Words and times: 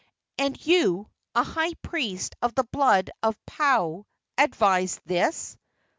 "And 0.39 0.57
you, 0.65 1.11
a 1.35 1.43
high 1.43 1.75
priest 1.75 2.35
of 2.41 2.55
the 2.55 2.63
blood 2.63 3.11
of 3.21 3.37
Paao, 3.45 4.05
advise 4.35 4.99
this!" 5.05 5.55